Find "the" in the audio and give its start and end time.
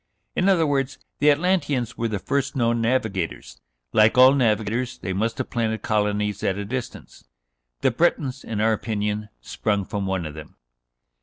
1.19-1.29, 2.07-2.17, 7.81-7.91